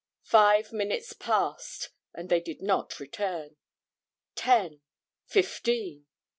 [0.23, 3.57] Five minutes passed and they did not return.
[4.33, 4.81] Ten,
[5.27, 6.07] fifteen.